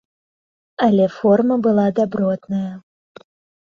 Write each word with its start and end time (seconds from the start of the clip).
Але 0.85 1.05
форма 1.19 1.61
была 1.69 1.87
дабротная! 2.03 2.69